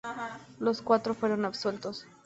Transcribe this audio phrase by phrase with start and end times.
[0.57, 2.07] Los cuatro fueron absueltos.